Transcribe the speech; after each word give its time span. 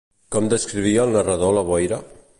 Com 0.35 0.47
descrivia 0.53 1.05
el 1.09 1.15
narrador 1.17 1.57
la 1.59 1.67
boira? 1.71 2.05